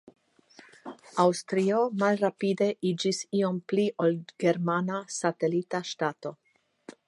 [1.23, 6.37] Aŭstrio malrapide iĝis iom pli ol germana satelita ŝtato.